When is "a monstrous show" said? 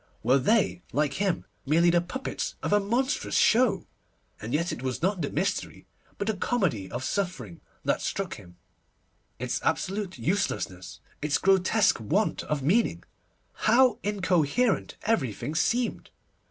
2.73-3.85